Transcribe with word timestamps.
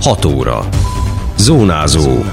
6 0.00 0.24
óra. 0.24 0.68
Zónázó. 1.36 2.24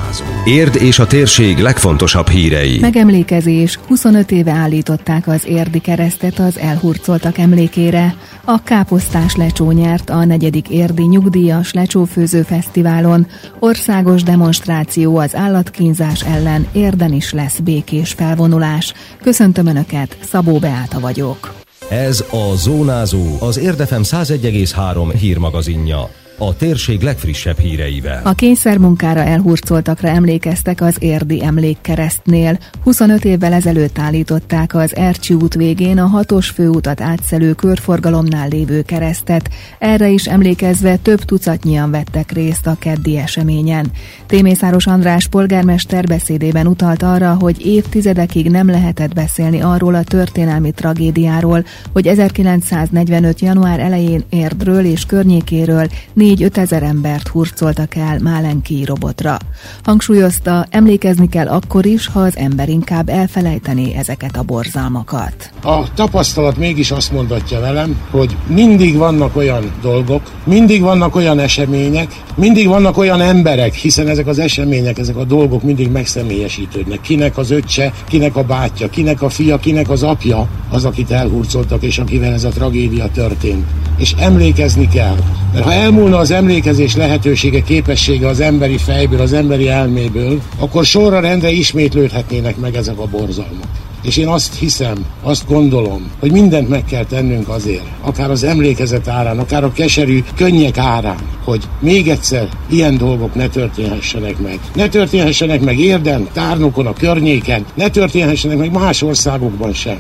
Érd 0.45 0.75
és 0.75 0.99
a 0.99 1.07
térség 1.07 1.57
legfontosabb 1.57 2.27
hírei. 2.27 2.79
Megemlékezés. 2.79 3.79
25 3.87 4.31
éve 4.31 4.51
állították 4.51 5.27
az 5.27 5.45
érdi 5.47 5.79
keresztet 5.79 6.39
az 6.39 6.59
elhurcoltak 6.59 7.37
emlékére. 7.37 8.15
A 8.45 8.63
káposztás 8.63 9.35
lecsó 9.35 9.71
nyert 9.71 10.09
a 10.09 10.25
negyedik 10.25 10.69
érdi 10.69 11.03
nyugdíjas 11.03 11.73
lecsófőző 11.73 12.41
fesztiválon. 12.41 13.27
Országos 13.59 14.23
demonstráció 14.23 15.17
az 15.17 15.35
állatkínzás 15.35 16.23
ellen 16.23 16.67
érden 16.71 17.13
is 17.13 17.33
lesz 17.33 17.59
békés 17.59 18.11
felvonulás. 18.11 18.93
Köszöntöm 19.21 19.65
Önöket, 19.67 20.17
Szabó 20.29 20.57
Beáta 20.57 20.99
vagyok. 20.99 21.53
Ez 21.89 22.25
a 22.31 22.55
Zónázó, 22.55 23.37
az 23.39 23.57
Érdefem 23.57 24.01
101,3 24.03 25.13
hírmagazinja 25.19 26.09
a 26.37 26.55
térség 26.55 27.01
legfrissebb 27.01 27.57
híreivel. 27.57 28.21
A 28.23 28.33
kényszermunkára 28.33 29.23
elhurcoltakra 29.23 30.07
emlékeztek 30.07 30.81
az 30.81 30.95
érdi 30.99 31.43
emlékkeresztnél. 31.43 32.59
25 32.83 33.25
évvel 33.25 33.53
ezelőtt 33.53 33.97
állították 33.99 34.75
az 34.75 34.95
Ercsi 34.95 35.33
út 35.33 35.53
végén 35.53 35.97
a 35.97 36.05
hatos 36.05 36.49
főutat 36.49 37.01
átszelő 37.01 37.53
körforgalomnál 37.53 38.47
lévő 38.47 38.81
keresztet. 38.81 39.49
Erre 39.79 40.09
is 40.09 40.25
emlékezve 40.25 40.95
több 40.95 41.19
tucatnyian 41.19 41.91
vettek 41.91 42.31
részt 42.31 42.67
a 42.67 42.75
keddi 42.79 43.17
eseményen. 43.17 43.91
Témészáros 44.25 44.87
András 44.87 45.27
polgármester 45.27 46.05
beszédében 46.05 46.67
utalt 46.67 47.03
arra, 47.03 47.37
hogy 47.39 47.65
évtizedekig 47.65 48.49
nem 48.49 48.69
lehetett 48.69 49.13
beszélni 49.13 49.61
arról 49.61 49.95
a 49.95 50.03
történelmi 50.03 50.71
tragédiáról, 50.71 51.65
hogy 51.93 52.07
1945. 52.07 53.39
január 53.39 53.79
elején 53.79 54.23
Érdről 54.29 54.85
és 54.85 55.05
környékéről 55.05 55.87
4-5 56.25 56.57
ezer 56.57 56.83
embert 56.83 57.27
hurcoltak 57.27 57.95
el 57.95 58.19
Málenki 58.19 58.83
robotra. 58.85 59.37
Hangsúlyozta, 59.83 60.65
emlékezni 60.69 61.29
kell 61.29 61.47
akkor 61.47 61.85
is, 61.85 62.07
ha 62.07 62.19
az 62.19 62.37
ember 62.37 62.69
inkább 62.69 63.09
elfelejtené 63.09 63.93
ezeket 63.93 64.37
a 64.37 64.43
borzalmakat. 64.43 65.49
A 65.63 65.93
tapasztalat 65.93 66.57
mégis 66.57 66.91
azt 66.91 67.11
mondatja 67.11 67.59
velem, 67.59 67.97
hogy 68.11 68.35
mindig 68.47 68.97
vannak 68.97 69.35
olyan 69.35 69.71
dolgok, 69.81 70.21
mindig 70.43 70.81
vannak 70.81 71.15
olyan 71.15 71.39
események, 71.39 72.21
mindig 72.35 72.67
vannak 72.67 72.97
olyan 72.97 73.21
emberek, 73.21 73.73
hiszen 73.73 74.07
ezek 74.07 74.27
az 74.27 74.39
események, 74.39 74.97
ezek 74.97 75.15
a 75.15 75.23
dolgok 75.23 75.63
mindig 75.63 75.91
megszemélyesítődnek. 75.91 77.01
Kinek 77.01 77.37
az 77.37 77.51
öccse, 77.51 77.93
kinek 78.07 78.35
a 78.35 78.43
bátyja, 78.43 78.89
kinek 78.89 79.21
a 79.21 79.29
fia, 79.29 79.57
kinek 79.57 79.89
az 79.89 80.03
apja, 80.03 80.47
az, 80.69 80.85
akit 80.85 81.11
elhurcoltak, 81.11 81.83
és 81.83 81.97
akivel 81.97 82.33
ez 82.33 82.43
a 82.43 82.49
tragédia 82.49 83.09
történt. 83.13 83.65
És 83.97 84.13
emlékezni 84.19 84.87
kell. 84.87 85.15
Mert 85.53 85.65
ha 85.65 85.73
elmúlna 85.73 86.14
volna 86.15 86.33
az 86.33 86.41
emlékezés 86.43 86.95
lehetősége, 86.95 87.61
képessége 87.61 88.27
az 88.27 88.39
emberi 88.39 88.77
fejből, 88.77 89.21
az 89.21 89.33
emberi 89.33 89.69
elméből, 89.69 90.41
akkor 90.59 90.85
sorra 90.85 91.19
rendre 91.19 91.51
ismétlődhetnének 91.51 92.57
meg 92.57 92.75
ezek 92.75 92.99
a 92.99 93.05
borzalmak. 93.05 93.67
És 94.01 94.17
én 94.17 94.27
azt 94.27 94.55
hiszem, 94.55 95.05
azt 95.23 95.47
gondolom, 95.47 96.11
hogy 96.19 96.31
mindent 96.31 96.69
meg 96.69 96.85
kell 96.85 97.05
tennünk 97.05 97.49
azért, 97.49 97.85
akár 98.01 98.29
az 98.31 98.43
emlékezet 98.43 99.07
árán, 99.07 99.39
akár 99.39 99.63
a 99.63 99.71
keserű 99.71 100.23
könnyek 100.35 100.77
árán, 100.77 101.19
hogy 101.43 101.63
még 101.79 102.09
egyszer 102.09 102.47
ilyen 102.69 102.97
dolgok 102.97 103.35
ne 103.35 103.47
történhessenek 103.47 104.37
meg. 104.39 104.59
Ne 104.75 104.87
történhessenek 104.87 105.61
meg 105.61 105.79
érden, 105.79 106.27
tárnokon, 106.33 106.87
a 106.87 106.93
környéken, 106.93 107.65
ne 107.73 107.89
történhessenek 107.89 108.57
meg 108.57 108.71
más 108.71 109.01
országokban 109.01 109.73
sem. 109.73 109.97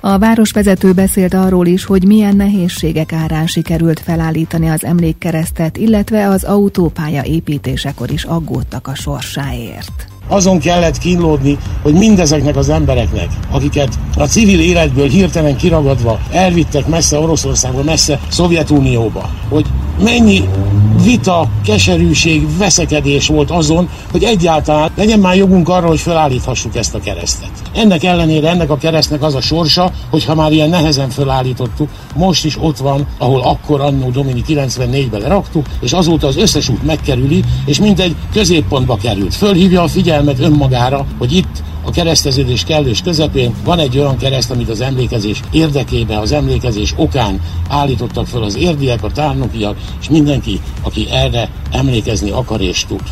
A 0.00 0.18
városvezető 0.18 0.92
beszélt 0.92 1.34
arról 1.34 1.66
is, 1.66 1.84
hogy 1.84 2.06
milyen 2.06 2.36
nehézségek 2.36 3.12
árán 3.12 3.46
sikerült 3.46 4.00
felállítani 4.00 4.68
az 4.68 4.84
emlékkeresztet, 4.84 5.76
illetve 5.76 6.28
az 6.28 6.44
autópálya 6.44 7.24
építésekor 7.24 8.10
is 8.10 8.24
aggódtak 8.24 8.86
a 8.86 8.94
sorsáért. 8.94 10.06
Azon 10.28 10.58
kellett 10.58 10.98
kínlódni, 10.98 11.58
hogy 11.82 11.94
mindezeknek 11.94 12.56
az 12.56 12.68
embereknek, 12.68 13.28
akiket 13.50 13.98
a 14.16 14.24
civil 14.24 14.60
életből 14.60 15.08
hirtelen 15.08 15.56
kiragadva 15.56 16.20
elvittek 16.32 16.86
messze 16.86 17.18
Oroszországba, 17.18 17.82
messze 17.82 18.20
Szovjetunióba, 18.28 19.30
hogy 19.48 19.66
mennyi 20.02 20.42
vita, 21.08 21.48
keserűség, 21.64 22.56
veszekedés 22.58 23.26
volt 23.26 23.50
azon, 23.50 23.88
hogy 24.10 24.22
egyáltalán 24.22 24.90
legyen 24.96 25.18
már 25.18 25.36
jogunk 25.36 25.68
arra, 25.68 25.86
hogy 25.86 26.00
felállíthassuk 26.00 26.76
ezt 26.76 26.94
a 26.94 27.00
keresztet. 27.00 27.50
Ennek 27.74 28.04
ellenére 28.04 28.48
ennek 28.48 28.70
a 28.70 28.76
keresztnek 28.76 29.22
az 29.22 29.34
a 29.34 29.40
sorsa, 29.40 29.90
hogy 30.10 30.24
ha 30.24 30.34
már 30.34 30.52
ilyen 30.52 30.68
nehezen 30.68 31.08
felállítottuk, 31.08 31.88
most 32.14 32.44
is 32.44 32.56
ott 32.60 32.76
van, 32.76 33.06
ahol 33.18 33.40
akkor 33.40 33.80
annó 33.80 34.10
Domini 34.10 34.44
94-ben 34.48 35.20
leraktuk, 35.20 35.66
és 35.80 35.92
azóta 35.92 36.26
az 36.26 36.36
összes 36.36 36.68
út 36.68 36.82
megkerüli, 36.82 37.44
és 37.64 37.80
mindegy 37.80 38.16
középpontba 38.32 38.96
került. 38.96 39.34
Fölhívja 39.34 39.82
a 39.82 39.88
figyelmet 39.88 40.38
önmagára, 40.38 41.06
hogy 41.18 41.32
itt 41.32 41.62
a 41.88 41.90
kereszteződés 41.90 42.64
kellős 42.64 43.02
közepén 43.02 43.54
van 43.64 43.78
egy 43.78 43.98
olyan 43.98 44.16
kereszt, 44.16 44.50
amit 44.50 44.68
az 44.68 44.80
emlékezés 44.80 45.40
érdekébe, 45.50 46.18
az 46.18 46.32
emlékezés 46.32 46.94
okán 46.96 47.40
állítottak 47.68 48.26
föl 48.26 48.42
az 48.42 48.56
érdiek, 48.56 49.04
a 49.04 49.10
tárnokiak, 49.10 49.76
és 50.00 50.08
mindenki, 50.08 50.60
aki 50.82 51.06
erre 51.10 51.48
emlékezni 51.70 52.30
akar 52.30 52.60
és 52.60 52.84
tud. 52.84 53.02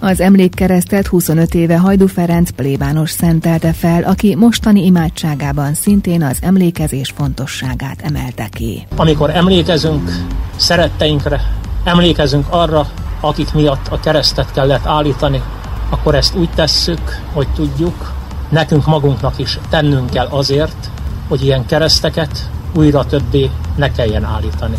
Az 0.00 0.20
emlékkeresztet 0.20 1.06
25 1.06 1.54
éve 1.54 1.78
Hajdu 1.78 2.06
Ferenc 2.06 2.50
plébános 2.50 3.10
szentelte 3.10 3.72
fel, 3.72 4.02
aki 4.02 4.34
mostani 4.34 4.84
imádságában 4.84 5.74
szintén 5.74 6.22
az 6.22 6.38
emlékezés 6.40 7.12
fontosságát 7.16 8.00
emelte 8.02 8.48
ki. 8.50 8.86
Amikor 8.96 9.30
emlékezünk 9.30 10.10
szeretteinkre, 10.56 11.40
emlékezünk 11.84 12.46
arra, 12.50 12.88
akik 13.20 13.52
miatt 13.52 13.88
a 13.88 14.00
keresztet 14.00 14.52
kellett 14.52 14.86
állítani, 14.86 15.42
akkor 15.88 16.14
ezt 16.14 16.34
úgy 16.34 16.50
tesszük, 16.54 17.20
hogy 17.32 17.48
tudjuk, 17.48 18.12
nekünk 18.48 18.86
magunknak 18.86 19.38
is 19.38 19.58
tennünk 19.68 20.10
kell 20.10 20.26
azért, 20.26 20.90
hogy 21.28 21.44
ilyen 21.44 21.66
kereszteket 21.66 22.50
újra 22.74 23.04
többé 23.04 23.50
ne 23.76 23.92
kelljen 23.92 24.24
állítani. 24.24 24.76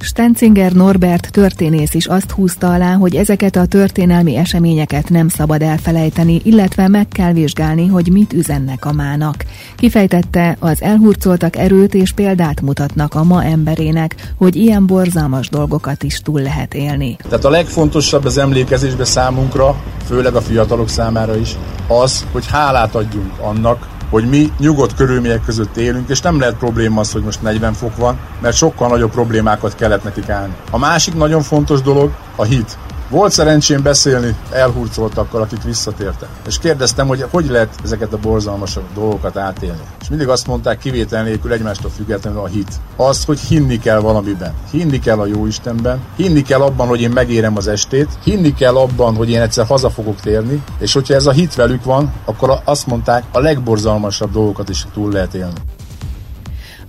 Stenzinger 0.00 0.72
Norbert 0.72 1.30
történész 1.30 1.94
is 1.94 2.06
azt 2.06 2.30
húzta 2.30 2.72
alá, 2.72 2.94
hogy 2.94 3.16
ezeket 3.16 3.56
a 3.56 3.66
történelmi 3.66 4.36
eseményeket 4.36 5.08
nem 5.08 5.28
szabad 5.28 5.62
elfelejteni, 5.62 6.40
illetve 6.44 6.88
meg 6.88 7.08
kell 7.08 7.32
vizsgálni, 7.32 7.86
hogy 7.86 8.12
mit 8.12 8.32
üzennek 8.32 8.84
a 8.84 8.92
mának. 8.92 9.44
Kifejtette, 9.76 10.56
az 10.58 10.82
elhurcoltak 10.82 11.56
erőt 11.56 11.94
és 11.94 12.12
példát 12.12 12.60
mutatnak 12.60 13.14
a 13.14 13.24
ma 13.24 13.44
emberének, 13.44 14.32
hogy 14.36 14.56
ilyen 14.56 14.86
borzalmas 14.86 15.48
dolgokat 15.48 16.02
is 16.02 16.20
túl 16.20 16.40
lehet 16.40 16.74
élni. 16.74 17.16
Tehát 17.22 17.44
a 17.44 17.50
legfontosabb 17.50 18.24
az 18.24 18.38
emlékezésbe 18.38 19.04
számunkra, 19.04 19.76
főleg 20.04 20.34
a 20.34 20.40
fiatalok 20.40 20.88
számára 20.88 21.36
is, 21.36 21.56
az, 21.88 22.26
hogy 22.32 22.46
hálát 22.46 22.94
adjunk 22.94 23.32
annak, 23.40 23.97
hogy 24.10 24.28
mi 24.28 24.52
nyugodt 24.58 24.94
körülmények 24.94 25.44
között 25.44 25.76
élünk, 25.76 26.08
és 26.08 26.20
nem 26.20 26.38
lehet 26.38 26.56
probléma 26.56 27.00
az, 27.00 27.12
hogy 27.12 27.22
most 27.22 27.42
40 27.42 27.72
fok 27.72 27.96
van, 27.96 28.18
mert 28.40 28.56
sokkal 28.56 28.88
nagyobb 28.88 29.10
problémákat 29.10 29.74
kellett 29.74 30.04
nekik 30.04 30.28
állni. 30.28 30.54
A 30.70 30.78
másik 30.78 31.14
nagyon 31.14 31.42
fontos 31.42 31.82
dolog 31.82 32.10
a 32.36 32.44
hit. 32.44 32.78
Volt 33.10 33.32
szerencsém 33.32 33.82
beszélni 33.82 34.36
elhurcoltakkal, 34.50 35.42
akik 35.42 35.62
visszatértek. 35.62 36.28
És 36.46 36.58
kérdeztem, 36.58 37.06
hogy 37.06 37.24
hogy 37.30 37.48
lehet 37.48 37.74
ezeket 37.84 38.12
a 38.12 38.18
borzalmas 38.18 38.78
dolgokat 38.94 39.36
átélni. 39.36 39.80
És 40.00 40.08
mindig 40.08 40.28
azt 40.28 40.46
mondták 40.46 40.78
kivétel 40.78 41.22
nélkül 41.22 41.52
egymástól 41.52 41.90
függetlenül 41.90 42.40
a 42.40 42.46
hit. 42.46 42.72
Az, 42.96 43.24
hogy 43.24 43.40
hinni 43.40 43.78
kell 43.78 44.00
valamiben. 44.00 44.54
Hinni 44.70 44.98
kell 44.98 45.18
a 45.18 45.26
jó 45.26 45.46
Istenben. 45.46 46.00
Hinni 46.16 46.42
kell 46.42 46.60
abban, 46.60 46.86
hogy 46.86 47.00
én 47.00 47.10
megérem 47.10 47.56
az 47.56 47.68
estét. 47.68 48.18
Hinni 48.24 48.54
kell 48.54 48.76
abban, 48.76 49.14
hogy 49.14 49.30
én 49.30 49.40
egyszer 49.40 49.66
haza 49.66 49.90
fogok 49.90 50.20
térni. 50.20 50.62
És 50.78 50.92
hogyha 50.92 51.14
ez 51.14 51.26
a 51.26 51.32
hit 51.32 51.54
velük 51.54 51.84
van, 51.84 52.12
akkor 52.24 52.60
azt 52.64 52.86
mondták, 52.86 53.24
a 53.32 53.40
legborzalmasabb 53.40 54.32
dolgokat 54.32 54.68
is 54.68 54.86
túl 54.94 55.12
lehet 55.12 55.34
élni. 55.34 55.60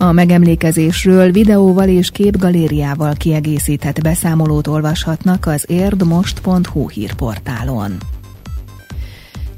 A 0.01 0.11
megemlékezésről 0.11 1.31
videóval 1.31 1.87
és 1.87 2.09
képgalériával 2.09 3.13
kiegészített 3.13 4.01
beszámolót 4.01 4.67
olvashatnak 4.67 5.45
az 5.45 5.65
érdmost.hu 5.67 6.89
hírportálon. 6.89 7.97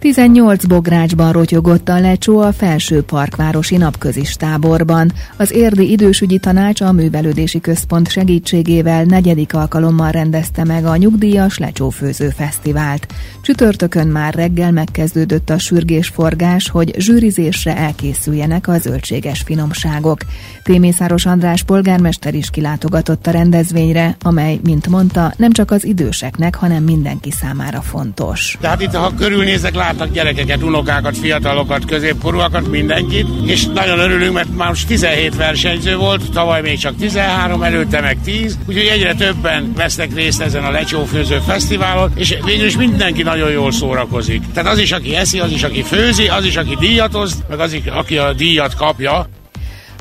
18 0.01 0.65
bográcsban 0.65 1.31
rotyogott 1.31 1.89
a 1.89 1.99
lecsó 1.99 2.39
a 2.39 2.53
felső 2.53 3.03
parkvárosi 3.03 3.77
napközis 3.77 4.33
táborban. 4.33 5.11
Az 5.37 5.51
érdi 5.51 5.91
idősügyi 5.91 6.37
tanács 6.37 6.81
a 6.81 6.91
művelődési 6.91 7.59
központ 7.59 8.09
segítségével 8.09 9.03
negyedik 9.03 9.53
alkalommal 9.53 10.11
rendezte 10.11 10.63
meg 10.63 10.85
a 10.85 10.95
nyugdíjas 10.95 11.57
lecsófőző 11.57 12.29
fesztivált. 12.29 13.07
Csütörtökön 13.41 14.07
már 14.07 14.33
reggel 14.33 14.71
megkezdődött 14.71 15.49
a 15.49 15.57
sürgésforgás, 15.57 16.69
hogy 16.69 16.93
zsűrizésre 16.97 17.77
elkészüljenek 17.77 18.67
a 18.67 18.77
zöldséges 18.77 19.41
finomságok. 19.41 20.19
Témészáros 20.63 21.25
András 21.25 21.63
polgármester 21.63 22.33
is 22.33 22.49
kilátogatott 22.49 23.27
a 23.27 23.31
rendezvényre, 23.31 24.15
amely, 24.21 24.59
mint 24.63 24.87
mondta, 24.87 25.33
nem 25.37 25.51
csak 25.51 25.71
az 25.71 25.85
időseknek, 25.85 26.55
hanem 26.55 26.83
mindenki 26.83 27.31
számára 27.31 27.81
fontos. 27.81 28.57
Tehát 28.61 28.81
itt, 28.81 28.93
ha 28.93 29.13
körülnézek, 29.15 29.75
lát 29.75 29.90
látnak 29.91 30.11
gyerekeket, 30.11 30.63
unokákat, 30.63 31.17
fiatalokat, 31.17 31.85
középkorúakat, 31.85 32.67
mindenkit, 32.67 33.27
és 33.45 33.65
nagyon 33.65 33.99
örülünk, 33.99 34.33
mert 34.33 34.55
már 34.55 34.67
most 34.67 34.87
17 34.87 35.35
versenyző 35.35 35.95
volt, 35.95 36.31
tavaly 36.31 36.61
még 36.61 36.77
csak 36.77 36.95
13, 36.95 37.63
előtte 37.63 38.01
meg 38.01 38.17
10, 38.23 38.57
úgyhogy 38.67 38.85
egyre 38.85 39.13
többen 39.13 39.73
vesznek 39.75 40.13
részt 40.13 40.41
ezen 40.41 40.63
a 40.63 40.71
lecsófőző 40.71 41.39
fesztiválon, 41.47 42.11
és 42.15 42.37
végül 42.45 42.65
is 42.65 42.77
mindenki 42.77 43.23
nagyon 43.23 43.51
jól 43.51 43.71
szórakozik. 43.71 44.43
Tehát 44.53 44.71
az 44.71 44.79
is, 44.79 44.91
aki 44.91 45.15
eszi, 45.15 45.39
az 45.39 45.51
is, 45.51 45.63
aki 45.63 45.81
főzi, 45.81 46.27
az 46.27 46.45
is, 46.45 46.55
aki 46.55 46.75
díjat 46.79 47.15
oszt, 47.15 47.43
meg 47.49 47.59
az, 47.59 47.77
aki 47.93 48.17
a 48.17 48.33
díjat 48.33 48.75
kapja. 48.75 49.27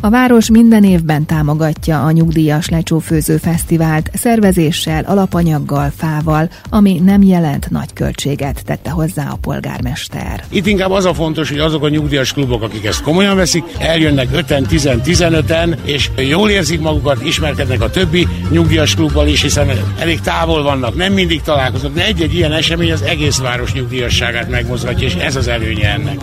A 0.03 0.11
város 0.11 0.51
minden 0.51 0.85
évben 0.85 1.27
támogatja 1.27 2.05
a 2.05 2.11
Nyugdíjas 2.11 2.69
Lecsófőző 2.69 3.37
Fesztivált 3.37 4.11
szervezéssel, 4.15 5.05
alapanyaggal, 5.05 5.93
fával, 5.97 6.51
ami 6.71 7.01
nem 7.05 7.23
jelent 7.23 7.71
nagy 7.71 7.93
költséget, 7.93 8.65
tette 8.65 8.91
hozzá 8.91 9.31
a 9.31 9.39
polgármester. 9.41 10.45
Itt 10.49 10.67
inkább 10.67 10.91
az 10.91 11.05
a 11.05 11.15
fontos, 11.15 11.49
hogy 11.49 11.59
azok 11.59 11.85
a 11.85 11.89
nyugdíjas 11.89 12.33
klubok, 12.33 12.63
akik 12.63 12.85
ezt 12.85 13.03
komolyan 13.03 13.37
veszik, 13.37 13.65
eljönnek 13.79 14.29
5-en, 14.35 14.65
10-15-en, 14.71 15.77
és 15.85 16.11
jól 16.17 16.51
érzik 16.51 16.81
magukat, 16.81 17.25
ismerkednek 17.25 17.81
a 17.83 17.91
többi 17.91 18.29
nyugdíjas 18.51 18.95
klubbal 18.95 19.29
is, 19.29 19.43
hiszen 19.43 19.69
elég 19.99 20.21
távol 20.21 20.63
vannak, 20.63 20.97
nem 20.97 21.13
mindig 21.13 21.43
találkoznak, 21.43 21.95
de 21.95 22.05
egy-egy 22.05 22.35
ilyen 22.35 22.53
esemény 22.53 22.93
az 22.93 23.03
egész 23.03 23.39
város 23.39 23.73
nyugdíjasságát 23.73 24.51
megmozgatja, 24.51 25.07
és 25.07 25.15
ez 25.15 25.37
az 25.37 25.49
előnye 25.49 25.93
ennek. 25.93 26.19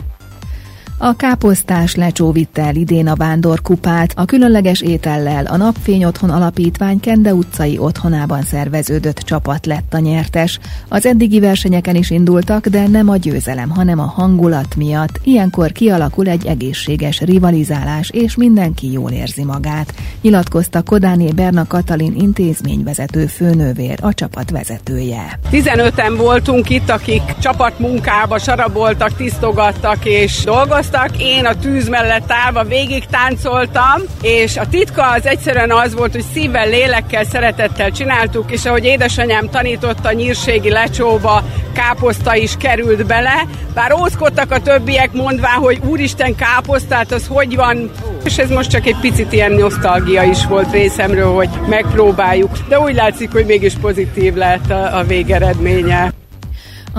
A 1.00 1.16
káposztás 1.16 1.96
lecsó 1.96 2.32
vitte 2.32 2.62
el 2.62 2.76
idén 2.76 3.08
a 3.08 3.16
vándorkupát, 3.16 4.14
a 4.16 4.26
különleges 4.26 4.82
étellel 4.82 5.46
a 5.46 5.58
Napfény 5.58 6.06
Otthon 6.06 6.30
Alapítvány 6.30 7.00
Kende 7.00 7.34
utcai 7.34 7.78
otthonában 7.78 8.42
szerveződött 8.42 9.18
csapat 9.18 9.66
lett 9.66 9.94
a 9.94 10.00
nyertes. 10.00 10.60
Az 10.90 11.06
eddigi 11.06 11.40
versenyeken 11.40 11.96
is 11.96 12.10
indultak, 12.10 12.68
de 12.68 12.88
nem 12.88 13.10
a 13.10 13.16
győzelem, 13.16 13.70
hanem 13.70 14.00
a 14.00 14.14
hangulat 14.16 14.76
miatt. 14.76 15.20
Ilyenkor 15.24 15.72
kialakul 15.72 16.28
egy 16.28 16.46
egészséges 16.46 17.22
rivalizálás, 17.22 18.10
és 18.10 18.36
mindenki 18.36 18.92
jól 18.92 19.12
érzi 19.12 19.44
magát. 19.44 19.94
Nyilatkozta 20.22 20.82
Kodáné 20.82 21.32
Berna 21.36 21.68
Katalin 21.68 22.14
intézményvezető 22.16 23.26
főnővér, 23.26 24.00
a 24.02 24.14
csapat 24.14 24.50
vezetője. 24.50 25.40
15-en 25.52 26.14
voltunk 26.18 26.70
itt, 26.70 26.90
akik 26.90 27.22
csapatmunkába 27.40 28.38
saraboltak, 28.38 29.16
tisztogattak 29.16 30.06
és 30.06 30.44
dolgoztak, 30.44 30.86
dolgoztak, 30.89 31.22
én 31.22 31.45
a 31.45 31.60
tűz 31.60 31.88
mellett 31.88 32.31
állva 32.31 32.63
végig 32.63 33.06
táncoltam, 33.06 34.01
és 34.22 34.57
a 34.57 34.68
titka 34.68 35.10
az 35.10 35.25
egyszerűen 35.25 35.72
az 35.72 35.95
volt, 35.95 36.12
hogy 36.12 36.25
szívvel, 36.34 36.69
lélekkel, 36.69 37.24
szeretettel 37.24 37.92
csináltuk, 37.92 38.51
és 38.51 38.66
ahogy 38.66 38.86
édesanyám 38.86 39.50
tanította, 39.50 40.12
nyírségi 40.12 40.69
lecsóba 40.69 41.44
káposzta 41.74 42.36
is 42.36 42.54
került 42.60 43.06
bele, 43.06 43.45
bár 43.74 43.94
ózkodtak 43.94 44.51
a 44.51 44.62
többiek 44.62 45.13
mondván, 45.13 45.57
hogy 45.57 45.80
úristen 45.86 46.36
káposztát, 46.36 47.12
az 47.12 47.28
hogy 47.28 47.56
van, 47.56 47.92
és 48.24 48.38
ez 48.38 48.50
most 48.50 48.69
csak 48.69 48.86
egy 48.86 48.98
picit 49.01 49.33
ilyen 49.33 49.51
nosztalgia 49.51 50.24
is 50.24 50.45
volt 50.45 50.72
részemről, 50.72 51.33
hogy 51.33 51.50
megpróbáljuk, 51.69 52.51
de 52.68 52.80
úgy 52.80 52.95
látszik, 52.95 53.31
hogy 53.31 53.45
mégis 53.45 53.74
pozitív 53.74 54.33
lett 54.33 54.69
a, 54.69 54.98
a 54.98 55.04
végeredménye. 55.04 56.17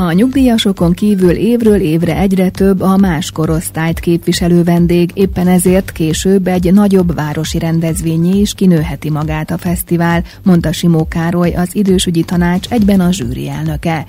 A 0.01 0.13
nyugdíjasokon 0.13 0.93
kívül 0.93 1.31
évről 1.31 1.81
évre 1.81 2.17
egyre 2.17 2.51
több 2.51 2.81
a 2.81 2.97
más 2.97 3.31
korosztályt 3.31 4.01
képviselő 4.01 4.63
vendég, 4.63 5.11
éppen 5.15 5.49
ezért 5.49 5.93
később 5.93 6.47
egy 6.47 6.73
nagyobb 6.73 7.15
városi 7.15 7.59
rendezvényé 7.59 8.41
is 8.41 8.55
kinőheti 8.55 9.11
magát 9.11 9.51
a 9.51 9.59
fesztivál, 9.59 10.25
mondta 10.43 10.73
Simó 10.73 11.09
Károly, 11.09 11.55
az 11.55 11.77
idősügyi 11.77 12.23
tanács 12.23 12.69
egyben 12.69 13.01
a 13.01 13.13
zsűri 13.13 13.49
elnöke. 13.49 14.07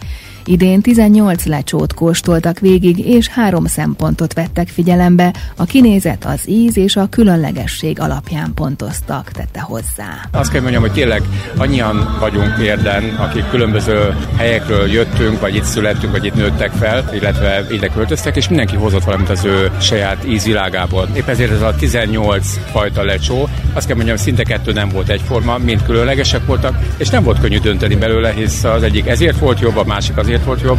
Idén 0.49 0.81
18 0.81 1.45
lecsót 1.45 1.93
kóstoltak 1.93 2.59
végig, 2.59 2.99
és 2.99 3.27
három 3.27 3.65
szempontot 3.65 4.33
vettek 4.33 4.67
figyelembe, 4.67 5.33
a 5.55 5.65
kinézet, 5.65 6.25
az 6.25 6.49
íz 6.49 6.77
és 6.77 6.95
a 6.95 7.07
különlegesség 7.09 7.99
alapján 7.99 8.53
pontoztak, 8.53 9.31
tette 9.31 9.59
hozzá. 9.59 10.27
Azt 10.31 10.51
kell 10.51 10.61
mondjam, 10.61 10.81
hogy 10.81 10.91
tényleg 10.91 11.21
annyian 11.57 12.17
vagyunk 12.19 12.57
érden, 12.61 13.03
akik 13.03 13.49
különböző 13.49 14.15
helyekről 14.35 14.87
jöttünk, 14.87 15.39
vagy 15.39 15.55
itt 15.55 15.63
születtünk, 15.63 16.11
vagy 16.11 16.25
itt 16.25 16.35
nőttek 16.35 16.71
fel, 16.71 17.09
illetve 17.13 17.65
ide 17.71 17.87
költöztek, 17.87 18.35
és 18.35 18.47
mindenki 18.49 18.75
hozott 18.75 19.03
valamit 19.03 19.29
az 19.29 19.45
ő 19.45 19.71
saját 19.81 20.27
ízvilágából. 20.27 21.07
Épp 21.15 21.27
ezért 21.27 21.51
ez 21.51 21.61
a 21.61 21.75
18 21.75 22.59
fajta 22.71 23.03
lecsó, 23.03 23.49
azt 23.73 23.87
kell 23.87 23.95
mondjam, 23.95 24.17
szinte 24.17 24.43
kettő 24.43 24.71
nem 24.71 24.89
volt 24.89 25.09
egyforma, 25.09 25.57
mind 25.57 25.83
különlegesek 25.83 26.45
voltak, 26.45 26.79
és 26.97 27.09
nem 27.09 27.23
volt 27.23 27.39
könnyű 27.39 27.59
dönteni 27.59 27.95
belőle, 27.95 28.31
hisz 28.31 28.63
az 28.63 28.83
egyik 28.83 29.07
ezért 29.07 29.39
volt 29.39 29.59
jobb, 29.59 29.77
a 29.77 29.83
másik 29.83 30.17
azért 30.17 30.43
volt 30.43 30.61
jobb. 30.61 30.77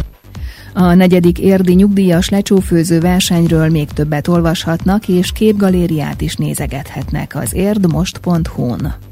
A 0.73 0.93
negyedik 0.93 1.39
érdi 1.39 1.73
nyugdíjas 1.73 2.29
lecsófőző 2.29 2.99
versenyről 2.99 3.69
még 3.69 3.89
többet 3.91 4.27
olvashatnak, 4.27 5.07
és 5.07 5.31
képgalériát 5.31 6.21
is 6.21 6.35
nézegethetnek 6.35 7.35
az 7.35 7.53
érdmost.hu-n. 7.53 9.10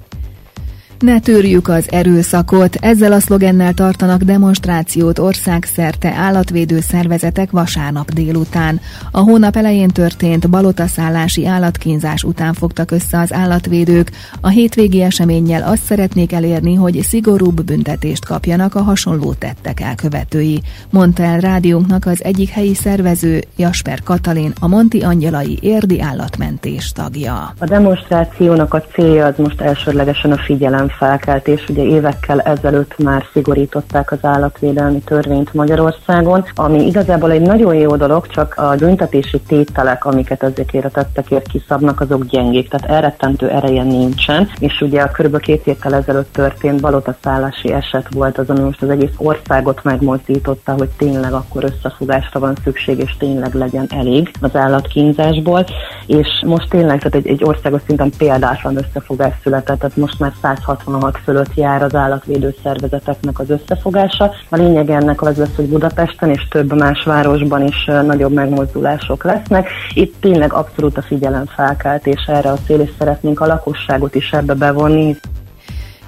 Ne 0.99 1.19
törjük 1.19 1.67
az 1.67 1.91
erőszakot, 1.91 2.75
ezzel 2.75 3.11
a 3.11 3.19
szlogennel 3.19 3.73
tartanak 3.73 4.21
demonstrációt 4.21 5.19
országszerte 5.19 6.13
állatvédő 6.13 6.79
szervezetek 6.79 7.51
vasárnap 7.51 8.11
délután. 8.11 8.79
A 9.11 9.19
hónap 9.19 9.55
elején 9.55 9.87
történt 9.87 10.49
balotaszállási 10.49 11.45
állatkínzás 11.45 12.23
után 12.23 12.53
fogtak 12.53 12.91
össze 12.91 13.19
az 13.19 13.33
állatvédők. 13.33 14.11
A 14.41 14.47
hétvégi 14.47 15.01
eseménnyel 15.01 15.63
azt 15.63 15.81
szeretnék 15.81 16.33
elérni, 16.33 16.75
hogy 16.75 17.01
szigorúbb 17.01 17.63
büntetést 17.63 18.25
kapjanak 18.25 18.75
a 18.75 18.81
hasonló 18.81 19.33
tettek 19.33 19.79
elkövetői, 19.79 20.61
mondta 20.89 21.23
el 21.23 21.39
rádiónknak 21.39 22.05
az 22.05 22.23
egyik 22.23 22.49
helyi 22.49 22.73
szervező, 22.73 23.43
Jasper 23.57 24.03
Katalin, 24.03 24.53
a 24.59 24.67
Monti 24.67 25.01
Angyalai 25.01 25.57
érdi 25.61 26.01
állatmentés 26.01 26.91
tagja. 26.91 27.53
A 27.59 27.65
demonstrációnak 27.65 28.73
a 28.73 28.81
célja 28.81 29.25
az 29.25 29.37
most 29.37 29.61
elsődlegesen 29.61 30.31
a 30.31 30.37
figyelem 30.37 30.87
felkeltés. 30.91 31.65
Ugye 31.69 31.83
évekkel 31.83 32.39
ezelőtt 32.39 32.97
már 32.97 33.25
szigorították 33.33 34.11
az 34.11 34.17
állatvédelmi 34.21 34.99
törvényt 34.99 35.53
Magyarországon, 35.53 36.45
ami 36.55 36.85
igazából 36.85 37.31
egy 37.31 37.41
nagyon 37.41 37.75
jó 37.75 37.95
dolog, 37.95 38.27
csak 38.27 38.53
a 38.57 38.75
büntetési 38.75 39.39
tételek, 39.39 40.05
amiket 40.05 40.43
ezekért 40.43 40.85
a 40.85 40.89
tettekért 40.89 41.47
kiszabnak, 41.47 42.01
azok 42.01 42.25
gyengék, 42.25 42.69
tehát 42.69 42.89
elrettentő 42.89 43.49
ereje 43.49 43.83
nincsen, 43.83 44.49
és 44.59 44.81
ugye 44.81 45.01
a 45.01 45.11
kb. 45.11 45.39
két 45.39 45.63
héttel 45.63 45.93
ezelőtt 45.93 46.33
történt 46.33 46.81
balotaszállási 46.81 47.71
eset 47.71 48.13
volt 48.13 48.37
az, 48.37 48.49
ami 48.49 48.59
most 48.59 48.81
az 48.81 48.89
egész 48.89 49.13
országot 49.17 49.83
megmozdította, 49.83 50.71
hogy 50.71 50.89
tényleg 50.97 51.33
akkor 51.33 51.63
összefogásra 51.63 52.39
van 52.39 52.55
szükség, 52.63 52.99
és 52.99 53.15
tényleg 53.17 53.53
legyen 53.53 53.87
elég 53.89 54.31
az 54.41 54.55
állatkínzásból, 54.55 55.65
és 56.05 56.27
most 56.45 56.69
tényleg 56.69 56.97
tehát 56.97 57.15
egy, 57.15 57.27
egy 57.27 57.43
országos 57.43 57.81
szinten 57.85 58.11
példátlan 58.17 58.77
összefogás 58.77 59.33
született, 59.43 59.79
tehát 59.79 59.95
most 59.95 60.19
már 60.19 60.33
160 60.41 60.77
66 60.83 61.17
fölött 61.23 61.55
jár 61.55 61.83
az 61.83 61.95
állatvédő 61.95 62.55
szervezeteknek 62.63 63.39
az 63.39 63.49
összefogása. 63.49 64.33
A 64.49 64.55
lényeg 64.55 64.89
ennek 64.89 65.21
az 65.21 65.37
lesz, 65.37 65.55
hogy 65.55 65.69
Budapesten 65.69 66.29
és 66.29 66.47
több 66.49 66.73
más 66.73 67.03
városban 67.03 67.67
is 67.67 67.85
nagyobb 67.85 68.33
megmozdulások 68.33 69.23
lesznek. 69.23 69.69
Itt 69.93 70.15
tényleg 70.19 70.53
abszolút 70.53 70.97
a 70.97 71.01
figyelemfelkeltés 71.01 72.25
erre 72.27 72.51
a 72.51 72.57
cél, 72.65 72.79
és 72.79 72.91
szeretnénk 72.97 73.39
a 73.39 73.45
lakosságot 73.45 74.15
is 74.15 74.31
ebbe 74.31 74.53
bevonni. 74.53 75.15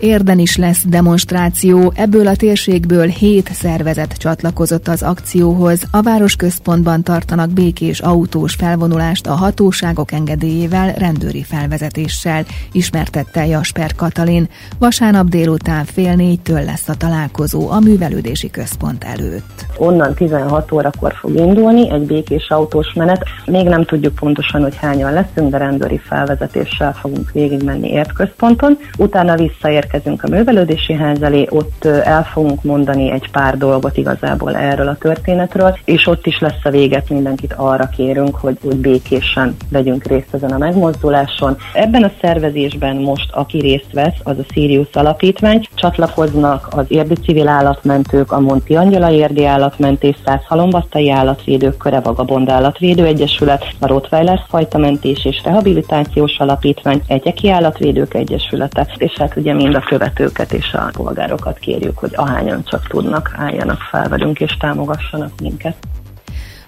Érden 0.02 0.40
is 0.40 0.58
lesz 0.58 0.86
demonstráció, 0.88 1.94
ebből 1.96 2.28
a 2.28 2.36
térségből 2.36 3.08
hét 3.08 3.50
szervezet 3.54 4.18
csatlakozott 4.18 4.88
az 4.88 5.04
akcióhoz. 5.04 5.84
A 5.92 6.02
városközpontban 6.02 7.04
tartanak 7.04 7.50
békés 7.50 8.00
autós 8.00 8.56
felvonulást 8.56 9.28
a 9.28 9.34
hatóságok 9.34 10.12
engedélyével, 10.12 10.94
rendőri 10.94 11.44
felvezetéssel, 11.44 12.44
ismertette 12.72 13.46
Jasper 13.46 13.96
Katalin. 13.96 14.48
Vasárnap 14.80 15.28
délután 15.28 15.86
fél 15.86 16.16
négytől 16.16 16.64
lesz 16.64 16.90
a 16.90 16.96
találkozó 16.96 17.70
a 17.70 17.80
művelődési 17.80 18.50
központ 18.50 19.04
előtt. 19.04 19.66
Onnan 19.78 20.14
16 20.14 20.72
órakor 20.72 21.14
fog 21.14 21.36
indulni 21.36 21.92
egy 21.92 22.06
békés 22.06 22.50
autós 22.50 22.94
menet. 22.94 23.24
Még 23.46 23.68
nem 23.68 23.86
tudjuk 23.86 24.16
pontosan, 24.16 24.62
hogy 24.62 24.76
hányan 24.76 25.14
leszünk, 25.14 25.52
de 25.52 25.58
rendőri 25.58 25.98
felvezetéssel 25.98 26.94
fogunk 26.94 27.32
végigmenni 27.32 27.90
értközponton. 27.90 28.78
Utána 28.98 29.36
visszaér 29.36 29.90
érkezünk 29.94 30.24
a 30.24 30.30
művelődési 30.30 30.94
ház 30.94 31.22
elé, 31.22 31.48
ott 31.50 31.86
el 31.86 32.24
fogunk 32.24 32.64
mondani 32.64 33.12
egy 33.12 33.32
pár 33.32 33.58
dolgot 33.58 33.98
igazából 33.98 34.56
erről 34.56 34.88
a 34.88 34.96
történetről, 34.96 35.78
és 35.86 36.08
ott 36.08 36.26
is 36.26 36.40
lesz 36.40 36.64
a 36.64 36.70
véget, 36.70 37.10
mindenkit 37.10 37.54
arra 37.54 37.88
kérünk, 37.88 38.36
hogy 38.36 38.58
úgy 38.62 38.76
békésen 38.76 39.56
vegyünk 39.70 40.04
részt 40.04 40.34
ezen 40.34 40.52
a 40.52 40.58
megmozduláson. 40.58 41.58
Ebben 41.74 42.04
a 42.04 42.12
szervezésben 42.22 42.96
most, 42.96 43.32
aki 43.32 43.60
részt 43.60 43.94
vesz, 43.94 44.16
az 44.24 44.38
a 44.38 44.44
Sirius 44.54 44.88
Alapítvány, 44.94 45.68
csatlakoznak 45.76 46.68
az 46.72 46.86
érdi 46.88 47.16
civil 47.16 47.48
állatmentők, 47.48 48.32
a 48.32 48.40
Monti 48.40 48.76
Angyala 48.76 49.12
érdi 49.12 49.46
állatmentés, 49.46 50.16
Száz 50.26 50.42
halombasztai 50.48 51.10
állatvédők, 51.10 51.78
Köre 51.78 52.00
Vagabond 52.00 52.50
állatvédő 52.50 53.06
egyesület, 53.06 53.66
a 53.80 53.88
Rottweiler 53.88 54.44
fajtamentés 54.48 55.26
és 55.26 55.42
rehabilitációs 55.44 56.38
alapítvány, 56.38 57.02
Egyeki 57.08 57.50
állatvédők 57.50 58.14
egyesülete, 58.14 58.88
és 58.98 59.12
hát 59.18 59.36
ugye 59.36 59.54
mind 59.54 59.76
a 59.82 59.88
követőket 59.88 60.54
és 60.54 60.74
a 60.74 60.90
polgárokat 60.94 61.60
kérjük, 61.60 61.98
hogy 61.98 62.12
ahányan 62.16 62.64
csak 62.64 62.88
tudnak, 62.88 63.34
álljanak 63.38 63.80
fel 63.80 64.10
velünk 64.10 64.40
és 64.40 64.58
támogassanak 64.58 65.32
minket. 65.42 65.76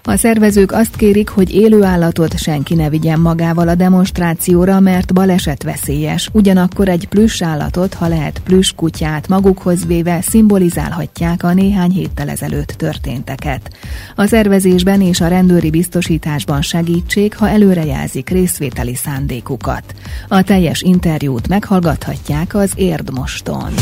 A 0.06 0.16
szervezők 0.16 0.72
azt 0.72 0.96
kérik, 0.96 1.28
hogy 1.28 1.54
élő 1.54 1.82
állatot 1.82 2.38
senki 2.38 2.74
ne 2.74 2.88
vigyen 2.88 3.20
magával 3.20 3.68
a 3.68 3.74
demonstrációra, 3.74 4.80
mert 4.80 5.14
baleset 5.14 5.62
veszélyes. 5.62 6.28
Ugyanakkor 6.32 6.88
egy 6.88 7.08
plüss 7.08 7.42
állatot, 7.42 7.94
ha 7.94 8.08
lehet 8.08 8.40
plüss 8.44 8.72
kutyát 8.72 9.28
magukhoz 9.28 9.86
véve 9.86 10.20
szimbolizálhatják 10.20 11.42
a 11.42 11.52
néhány 11.52 11.90
héttel 11.90 12.28
ezelőtt 12.28 12.68
történteket. 12.68 13.76
A 14.14 14.26
szervezésben 14.26 15.00
és 15.00 15.20
a 15.20 15.28
rendőri 15.28 15.70
biztosításban 15.70 16.62
segítség, 16.62 17.36
ha 17.36 17.48
előrejelzik 17.48 18.28
részvételi 18.28 18.94
szándékukat. 18.94 19.94
A 20.28 20.42
teljes 20.42 20.82
interjút 20.82 21.48
meghallgathatják 21.48 22.54
az 22.54 22.72
Érdmoston. 22.74 23.72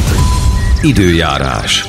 Időjárás. 0.82 1.86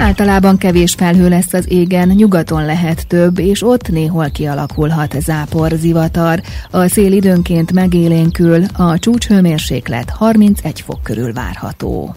Általában 0.00 0.58
kevés 0.58 0.94
felhő 0.94 1.28
lesz 1.28 1.52
az 1.52 1.64
égen, 1.68 2.08
nyugaton 2.08 2.64
lehet 2.64 3.06
több, 3.06 3.38
és 3.38 3.62
ott 3.62 3.88
néhol 3.88 4.30
kialakulhat 4.30 5.16
zápor, 5.20 5.72
zivatar. 5.76 6.40
A 6.70 6.88
szél 6.88 7.12
időnként 7.12 7.72
megélénkül, 7.72 8.64
a 8.76 8.98
csúcshőmérséklet 8.98 10.10
31 10.10 10.80
fok 10.80 11.02
körül 11.02 11.32
várható. 11.32 12.14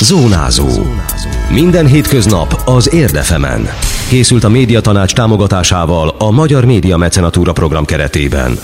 Zónázó. 0.00 0.68
Minden 1.50 1.86
hétköznap 1.86 2.62
az 2.64 2.92
Érdefemen. 2.92 3.68
Készült 4.08 4.44
a 4.44 4.48
médiatanács 4.48 5.14
támogatásával 5.14 6.08
a 6.18 6.30
Magyar 6.30 6.64
Média 6.64 6.96
Mecenatúra 6.96 7.52
program 7.52 7.84
keretében. 7.84 8.58